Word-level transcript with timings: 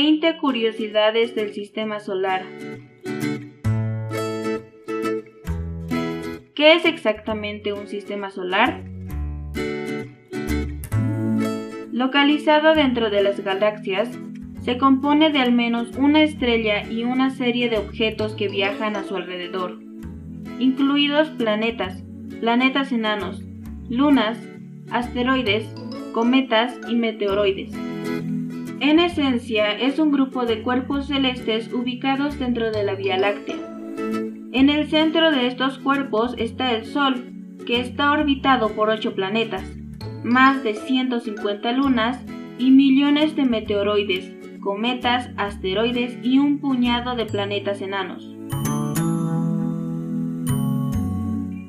20 0.00 0.38
curiosidades 0.38 1.34
del 1.34 1.52
sistema 1.52 1.98
solar. 1.98 2.44
¿Qué 6.54 6.74
es 6.74 6.84
exactamente 6.84 7.72
un 7.72 7.88
sistema 7.88 8.30
solar? 8.30 8.84
Localizado 11.90 12.76
dentro 12.76 13.10
de 13.10 13.24
las 13.24 13.40
galaxias, 13.40 14.08
se 14.62 14.78
compone 14.78 15.32
de 15.32 15.40
al 15.40 15.50
menos 15.50 15.96
una 15.96 16.22
estrella 16.22 16.88
y 16.88 17.02
una 17.02 17.30
serie 17.30 17.68
de 17.68 17.78
objetos 17.78 18.36
que 18.36 18.46
viajan 18.46 18.94
a 18.94 19.02
su 19.02 19.16
alrededor, 19.16 19.80
incluidos 20.60 21.28
planetas, 21.30 22.04
planetas 22.38 22.92
enanos, 22.92 23.42
lunas, 23.88 24.38
asteroides, 24.92 25.66
cometas 26.12 26.78
y 26.88 26.94
meteoroides. 26.94 27.87
En 28.80 29.00
esencia, 29.00 29.72
es 29.72 29.98
un 29.98 30.12
grupo 30.12 30.46
de 30.46 30.62
cuerpos 30.62 31.08
celestes 31.08 31.72
ubicados 31.72 32.38
dentro 32.38 32.70
de 32.70 32.84
la 32.84 32.94
Vía 32.94 33.18
Láctea. 33.18 33.56
En 34.52 34.70
el 34.70 34.88
centro 34.88 35.32
de 35.32 35.48
estos 35.48 35.78
cuerpos 35.78 36.36
está 36.38 36.72
el 36.72 36.84
Sol, 36.84 37.32
que 37.66 37.80
está 37.80 38.12
orbitado 38.12 38.68
por 38.76 38.88
ocho 38.88 39.16
planetas, 39.16 39.64
más 40.22 40.62
de 40.62 40.74
150 40.74 41.72
lunas 41.72 42.24
y 42.56 42.70
millones 42.70 43.34
de 43.34 43.46
meteoroides, 43.46 44.32
cometas, 44.60 45.28
asteroides 45.36 46.16
y 46.22 46.38
un 46.38 46.60
puñado 46.60 47.16
de 47.16 47.26
planetas 47.26 47.82
enanos. 47.82 48.32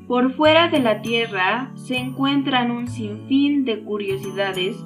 Por 0.07 0.33
fuera 0.33 0.67
de 0.67 0.79
la 0.79 1.01
Tierra 1.01 1.71
se 1.73 1.97
encuentran 1.97 2.69
un 2.69 2.87
sinfín 2.87 3.65
de 3.65 3.79
curiosidades 3.83 4.77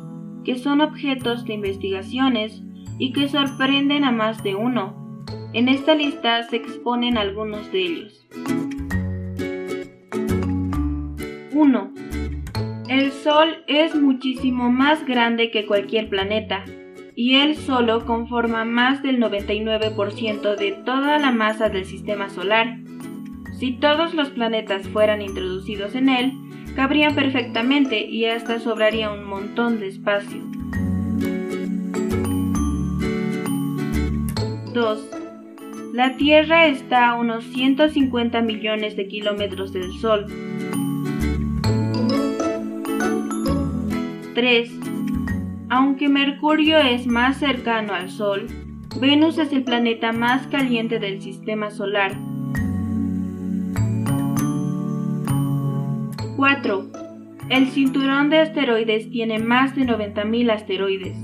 que 0.44 0.56
son 0.56 0.82
objetos 0.82 1.46
de 1.46 1.54
investigaciones 1.54 2.62
y 2.98 3.14
que 3.14 3.28
sorprenden 3.28 4.04
a 4.04 4.12
más 4.12 4.44
de 4.44 4.56
uno. 4.56 5.26
En 5.54 5.70
esta 5.70 5.96
lista 5.96 6.44
se 6.44 6.58
exponen 6.58 7.18
algunos 7.18 7.72
de 7.72 7.82
ellos. 7.82 8.28
1. 11.54 11.94
El 12.90 13.12
Sol 13.12 13.64
es 13.68 13.96
muchísimo 13.96 14.70
más 14.70 15.06
grande 15.06 15.52
que 15.52 15.66
cualquier 15.66 16.10
planeta, 16.10 16.66
y 17.16 17.36
él 17.36 17.56
solo 17.56 18.06
conforma 18.06 18.66
más 18.66 19.04
del 19.04 19.20
99% 19.20 20.56
de 20.56 20.72
toda 20.84 21.20
la 21.20 21.32
masa 21.32 21.70
del 21.70 21.86
sistema 21.86 22.30
solar. 22.30 22.78
Si 23.60 23.74
todos 23.74 24.14
los 24.14 24.30
planetas 24.30 24.88
fueran 24.90 25.22
introducidos 25.22 25.96
en 25.96 26.10
él, 26.10 26.34
cabrían 26.76 27.16
perfectamente 27.16 28.06
y 28.06 28.26
hasta 28.26 28.60
sobraría 28.60 29.12
un 29.12 29.26
montón 29.26 29.80
de 29.80 29.88
espacio. 29.88 30.42
2. 34.74 35.10
La 35.94 36.18
Tierra 36.18 36.66
está 36.66 37.10
a 37.10 37.16
unos 37.16 37.44
150 37.46 38.42
millones 38.42 38.96
de 38.96 39.08
kilómetros 39.08 39.72
del 39.72 39.92
Sol. 40.00 40.26
3. 44.34 44.72
Aunque 45.70 46.10
Mercurio 46.10 46.80
es 46.80 47.06
más 47.06 47.38
cercano 47.38 47.94
al 47.94 48.10
Sol, 48.10 48.48
Venus 49.00 49.38
es 49.38 49.54
el 49.54 49.64
planeta 49.64 50.12
más 50.12 50.48
caliente 50.48 51.00
del 51.00 51.22
sistema 51.22 51.70
solar 51.70 52.16
4. 56.36 56.92
El 57.50 57.68
cinturón 57.68 58.30
de 58.30 58.40
asteroides 58.40 59.10
tiene 59.12 59.40
más 59.40 59.76
de 59.76 59.84
90.000 59.84 60.52
asteroides. 60.52 61.18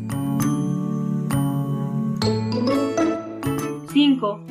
5. 3.92 4.46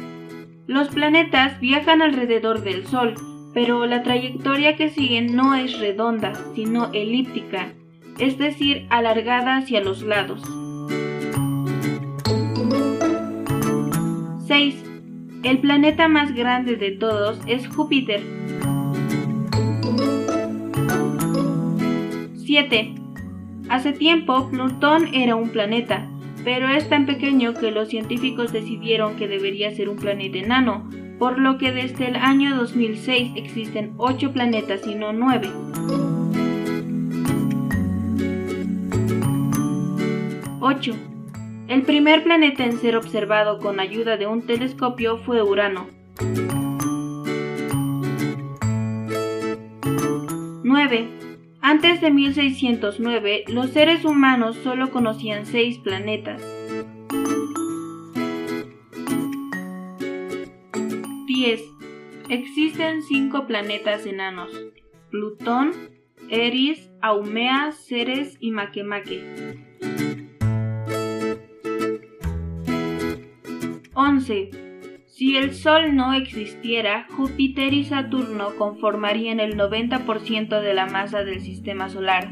Los 0.66 0.88
planetas 0.88 1.60
viajan 1.60 2.02
alrededor 2.02 2.62
del 2.62 2.86
Sol, 2.86 3.14
pero 3.54 3.86
la 3.86 4.02
trayectoria 4.02 4.76
que 4.76 4.90
siguen 4.90 5.36
no 5.36 5.54
es 5.54 5.78
redonda, 5.78 6.32
sino 6.54 6.90
elíptica, 6.92 7.72
es 8.18 8.36
decir, 8.36 8.86
alargada 8.90 9.58
hacia 9.58 9.80
los 9.80 10.02
lados. 10.02 10.42
6. 14.46 14.84
El 15.44 15.58
planeta 15.60 16.08
más 16.08 16.34
grande 16.34 16.76
de 16.76 16.90
todos 16.90 17.38
es 17.46 17.68
Júpiter, 17.68 18.22
7. 22.48 22.94
Hace 23.68 23.92
tiempo, 23.92 24.48
Plutón 24.48 25.12
era 25.12 25.36
un 25.36 25.50
planeta, 25.50 26.08
pero 26.44 26.70
es 26.70 26.88
tan 26.88 27.04
pequeño 27.04 27.52
que 27.52 27.70
los 27.70 27.90
científicos 27.90 28.54
decidieron 28.54 29.16
que 29.16 29.28
debería 29.28 29.70
ser 29.70 29.90
un 29.90 29.98
planeta 29.98 30.38
enano, 30.38 30.88
por 31.18 31.38
lo 31.38 31.58
que 31.58 31.72
desde 31.72 32.06
el 32.06 32.16
año 32.16 32.56
2006 32.56 33.32
existen 33.36 33.92
8 33.98 34.32
planetas 34.32 34.86
y 34.86 34.94
no 34.94 35.12
9. 35.12 35.50
8. 40.60 40.96
El 41.68 41.82
primer 41.82 42.24
planeta 42.24 42.64
en 42.64 42.78
ser 42.78 42.96
observado 42.96 43.58
con 43.58 43.78
ayuda 43.78 44.16
de 44.16 44.26
un 44.26 44.46
telescopio 44.46 45.18
fue 45.18 45.42
Urano. 45.42 45.86
Antes 51.70 52.00
de 52.00 52.10
1609, 52.10 53.44
los 53.48 53.68
seres 53.72 54.06
humanos 54.06 54.56
solo 54.64 54.90
conocían 54.90 55.44
seis 55.44 55.76
planetas. 55.76 56.42
10. 61.26 61.60
Existen 62.30 63.02
cinco 63.02 63.46
planetas 63.46 64.06
enanos: 64.06 64.50
Plutón, 65.10 65.72
Eris, 66.30 66.90
Haumea, 67.02 67.72
Ceres 67.72 68.38
y 68.40 68.50
Makemake. 68.50 69.22
11. 73.92 74.67
Si 75.18 75.36
el 75.36 75.52
Sol 75.52 75.96
no 75.96 76.12
existiera, 76.12 77.08
Júpiter 77.10 77.74
y 77.74 77.82
Saturno 77.82 78.54
conformarían 78.56 79.40
el 79.40 79.56
90% 79.56 80.60
de 80.60 80.74
la 80.74 80.86
masa 80.86 81.24
del 81.24 81.40
sistema 81.40 81.88
solar. 81.88 82.30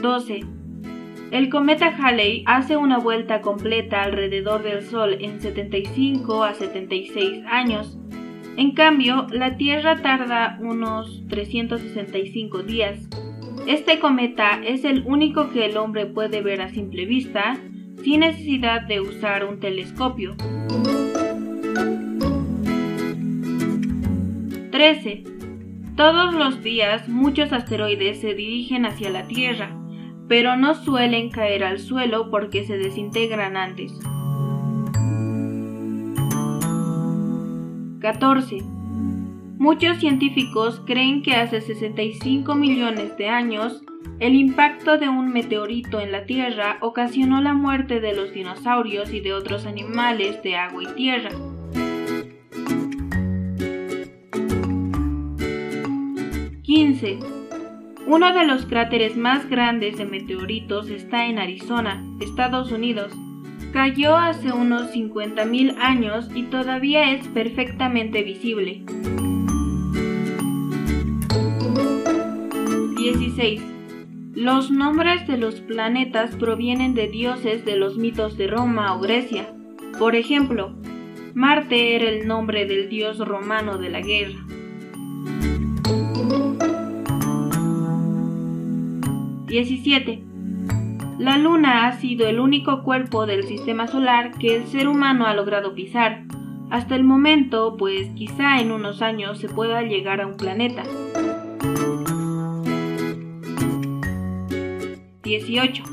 12. 0.00 0.40
El 1.30 1.50
cometa 1.50 1.88
Halley 1.88 2.42
hace 2.46 2.78
una 2.78 2.96
vuelta 2.96 3.42
completa 3.42 4.00
alrededor 4.00 4.62
del 4.62 4.80
Sol 4.80 5.18
en 5.20 5.42
75 5.42 6.42
a 6.42 6.54
76 6.54 7.44
años. 7.50 7.98
En 8.56 8.70
cambio, 8.70 9.26
la 9.30 9.58
Tierra 9.58 10.00
tarda 10.00 10.56
unos 10.58 11.22
365 11.28 12.62
días. 12.62 13.10
Este 13.66 13.98
cometa 13.98 14.58
es 14.64 14.86
el 14.86 15.02
único 15.04 15.50
que 15.50 15.66
el 15.66 15.76
hombre 15.76 16.06
puede 16.06 16.40
ver 16.40 16.62
a 16.62 16.70
simple 16.70 17.04
vista 17.04 17.60
sin 18.02 18.20
necesidad 18.20 18.82
de 18.82 19.00
usar 19.00 19.44
un 19.44 19.60
telescopio. 19.60 20.36
13. 24.70 25.24
Todos 25.96 26.32
los 26.32 26.62
días 26.62 27.08
muchos 27.08 27.52
asteroides 27.52 28.20
se 28.20 28.34
dirigen 28.34 28.86
hacia 28.86 29.10
la 29.10 29.26
Tierra, 29.26 29.76
pero 30.28 30.56
no 30.56 30.74
suelen 30.74 31.30
caer 31.30 31.64
al 31.64 31.78
suelo 31.78 32.30
porque 32.30 32.64
se 32.64 32.78
desintegran 32.78 33.56
antes. 33.56 33.92
14. 38.00 38.58
Muchos 39.58 39.98
científicos 39.98 40.80
creen 40.86 41.22
que 41.22 41.34
hace 41.34 41.60
65 41.60 42.54
millones 42.54 43.16
de 43.18 43.28
años 43.28 43.82
el 44.20 44.34
impacto 44.34 44.98
de 44.98 45.08
un 45.08 45.32
meteorito 45.32 45.98
en 45.98 46.12
la 46.12 46.26
Tierra 46.26 46.76
ocasionó 46.82 47.40
la 47.40 47.54
muerte 47.54 48.00
de 48.00 48.14
los 48.14 48.32
dinosaurios 48.32 49.12
y 49.14 49.20
de 49.20 49.32
otros 49.32 49.64
animales 49.64 50.42
de 50.42 50.56
agua 50.56 50.82
y 50.82 50.86
tierra. 50.94 51.30
¡15! 56.62 57.18
Uno 58.06 58.34
de 58.34 58.46
los 58.46 58.66
cráteres 58.66 59.16
más 59.16 59.48
grandes 59.48 59.96
de 59.96 60.04
meteoritos 60.04 60.90
está 60.90 61.26
en 61.26 61.38
Arizona, 61.38 62.04
Estados 62.20 62.72
Unidos. 62.72 63.12
Cayó 63.72 64.16
hace 64.16 64.52
unos 64.52 64.92
50.000 64.92 65.76
años 65.78 66.28
y 66.34 66.42
todavía 66.42 67.12
es 67.12 67.26
perfectamente 67.28 68.22
visible. 68.22 68.82
16. 72.98 73.69
Los 74.40 74.70
nombres 74.70 75.26
de 75.26 75.36
los 75.36 75.56
planetas 75.56 76.34
provienen 76.34 76.94
de 76.94 77.08
dioses 77.08 77.66
de 77.66 77.76
los 77.76 77.98
mitos 77.98 78.38
de 78.38 78.46
Roma 78.46 78.94
o 78.96 78.98
Grecia. 78.98 79.52
Por 79.98 80.16
ejemplo, 80.16 80.72
Marte 81.34 81.94
era 81.94 82.06
el 82.06 82.26
nombre 82.26 82.64
del 82.64 82.88
dios 82.88 83.18
romano 83.18 83.76
de 83.76 83.90
la 83.90 84.00
guerra. 84.00 84.38
...17... 89.46 90.24
La 91.18 91.36
Luna 91.36 91.86
ha 91.86 91.92
sido 92.00 92.26
el 92.26 92.40
único 92.40 92.82
cuerpo 92.82 93.26
del 93.26 93.44
sistema 93.44 93.88
solar 93.88 94.38
que 94.38 94.56
el 94.56 94.66
ser 94.68 94.88
humano 94.88 95.26
ha 95.26 95.34
logrado 95.34 95.74
pisar. 95.74 96.24
Hasta 96.70 96.96
el 96.96 97.04
momento, 97.04 97.76
pues 97.76 98.08
quizá 98.16 98.58
en 98.58 98.72
unos 98.72 99.02
años 99.02 99.38
se 99.38 99.50
pueda 99.50 99.82
llegar 99.82 100.22
a 100.22 100.26
un 100.26 100.38
planeta. 100.38 100.84
18. 105.30 105.84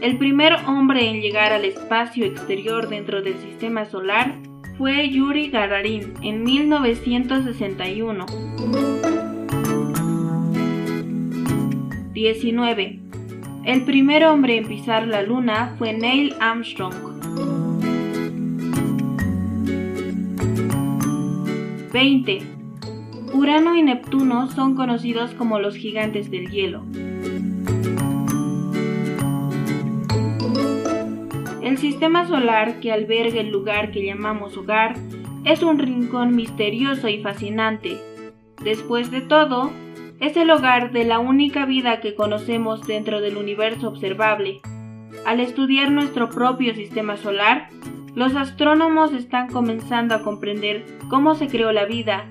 El 0.00 0.16
primer 0.16 0.54
hombre 0.66 1.10
en 1.10 1.20
llegar 1.20 1.52
al 1.52 1.66
espacio 1.66 2.24
exterior 2.24 2.88
dentro 2.88 3.20
del 3.20 3.36
sistema 3.38 3.84
solar 3.84 4.38
fue 4.78 5.10
Yuri 5.10 5.50
Gagarin 5.50 6.14
en 6.22 6.42
1961. 6.44 8.24
19. 12.14 13.00
El 13.64 13.84
primer 13.84 14.24
hombre 14.24 14.56
en 14.56 14.66
pisar 14.66 15.06
la 15.06 15.20
luna 15.20 15.74
fue 15.76 15.92
Neil 15.92 16.34
Armstrong. 16.40 16.94
20. 21.92 22.42
Urano 23.34 23.76
y 23.76 23.82
Neptuno 23.82 24.50
son 24.50 24.74
conocidos 24.74 25.34
como 25.34 25.58
los 25.58 25.76
gigantes 25.76 26.30
del 26.30 26.50
hielo. 26.50 26.82
El 31.74 31.80
sistema 31.80 32.24
solar 32.28 32.78
que 32.78 32.92
alberga 32.92 33.40
el 33.40 33.50
lugar 33.50 33.90
que 33.90 34.06
llamamos 34.06 34.56
hogar 34.56 34.94
es 35.44 35.60
un 35.64 35.80
rincón 35.80 36.36
misterioso 36.36 37.08
y 37.08 37.20
fascinante. 37.20 37.98
Después 38.62 39.10
de 39.10 39.22
todo, 39.22 39.72
es 40.20 40.36
el 40.36 40.52
hogar 40.52 40.92
de 40.92 41.04
la 41.04 41.18
única 41.18 41.66
vida 41.66 42.00
que 42.00 42.14
conocemos 42.14 42.86
dentro 42.86 43.20
del 43.20 43.36
universo 43.36 43.88
observable. 43.88 44.60
Al 45.26 45.40
estudiar 45.40 45.90
nuestro 45.90 46.30
propio 46.30 46.76
sistema 46.76 47.16
solar, 47.16 47.70
los 48.14 48.36
astrónomos 48.36 49.12
están 49.12 49.48
comenzando 49.48 50.14
a 50.14 50.22
comprender 50.22 50.86
cómo 51.10 51.34
se 51.34 51.48
creó 51.48 51.72
la 51.72 51.86
vida 51.86 52.24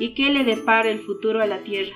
y 0.00 0.14
qué 0.14 0.30
le 0.30 0.42
depara 0.42 0.90
el 0.90 0.98
futuro 0.98 1.40
a 1.40 1.46
la 1.46 1.58
Tierra. 1.58 1.94